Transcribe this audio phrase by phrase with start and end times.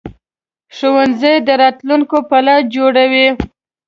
[0.75, 3.27] ښوونځی د راتلونکي پلان جوړوي